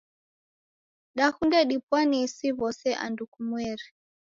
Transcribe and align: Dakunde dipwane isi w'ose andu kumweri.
Dakunde 1.17 1.57
dipwane 1.69 2.15
isi 2.25 2.47
w'ose 2.57 2.89
andu 3.05 3.23
kumweri. 3.33 3.85